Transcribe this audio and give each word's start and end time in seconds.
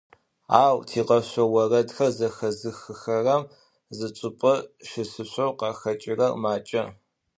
Ау 0.63 0.77
тикъэшъо 0.87 1.43
орэдхэр 1.61 2.11
зэхэзыхыхэрэм 2.17 3.43
зычӏыпӏэ 3.97 4.53
щысышъоу 4.87 5.51
къахэкӏырэр 5.59 6.33
макӏэ. 6.43 6.83